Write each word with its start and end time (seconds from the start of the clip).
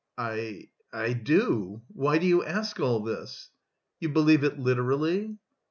"I... 0.17 0.69
I 0.91 1.13
do. 1.13 1.83
Why 1.93 2.17
do 2.17 2.25
you 2.25 2.43
ask 2.43 2.79
all 2.79 3.01
this?" 3.03 3.51
"You 3.99 4.09
believe 4.09 4.43
it 4.43 4.57
literally?" 4.57 5.37